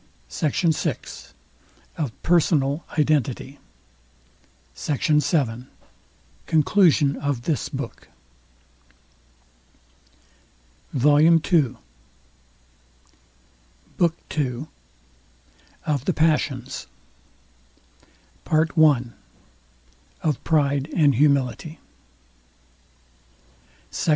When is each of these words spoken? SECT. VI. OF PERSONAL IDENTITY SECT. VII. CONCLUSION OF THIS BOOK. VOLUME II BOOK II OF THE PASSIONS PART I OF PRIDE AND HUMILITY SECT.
SECT. 0.29 0.63
VI. 0.73 0.97
OF 1.95 2.23
PERSONAL 2.23 2.83
IDENTITY 2.97 3.59
SECT. 4.73 5.07
VII. 5.09 5.65
CONCLUSION 6.47 7.17
OF 7.17 7.43
THIS 7.43 7.69
BOOK. 7.69 8.07
VOLUME 10.91 11.39
II 11.53 11.75
BOOK 13.99 14.17
II 14.35 14.65
OF 15.85 16.05
THE 16.05 16.13
PASSIONS 16.13 16.87
PART 18.43 18.71
I 18.75 19.03
OF 20.23 20.43
PRIDE 20.43 20.89
AND 20.97 21.13
HUMILITY 21.13 21.77
SECT. 23.91 24.09